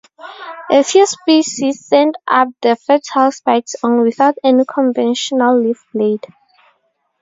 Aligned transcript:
A 0.71 0.81
few 0.83 1.05
species 1.05 1.85
send 1.85 2.15
up 2.27 2.47
the 2.63 2.75
fertile 2.75 3.31
spikes 3.31 3.75
only, 3.83 4.05
without 4.05 4.33
any 4.43 4.65
conventional 4.65 5.61
leaf-blade. 5.61 6.25